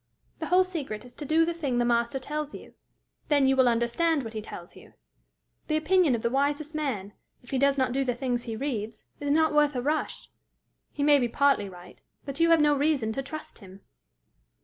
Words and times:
The 0.39 0.47
whole 0.47 0.63
secret 0.63 1.05
is 1.05 1.13
to 1.17 1.25
do 1.25 1.45
the 1.45 1.53
thing 1.53 1.77
the 1.77 1.85
Master 1.85 2.17
tells 2.17 2.55
you: 2.55 2.73
then 3.27 3.47
you 3.47 3.55
will 3.55 3.67
understand 3.69 4.23
what 4.23 4.33
he 4.33 4.41
tells 4.41 4.75
you. 4.75 4.93
The 5.67 5.77
opinion 5.77 6.15
of 6.15 6.23
the 6.23 6.29
wisest 6.31 6.73
man, 6.73 7.13
if 7.43 7.51
he 7.51 7.59
does 7.59 7.77
not 7.77 7.91
do 7.91 8.03
the 8.03 8.15
things 8.15 8.45
he 8.45 8.55
reads, 8.55 9.03
is 9.19 9.29
not 9.29 9.53
worth 9.53 9.75
a 9.75 9.81
rush. 9.83 10.31
He 10.91 11.03
may 11.03 11.19
be 11.19 11.27
partly 11.29 11.69
right, 11.69 12.01
but 12.25 12.39
you 12.39 12.49
have 12.49 12.59
no 12.61 12.75
reason 12.75 13.11
to 13.13 13.21
trust 13.21 13.59
him." 13.59 13.81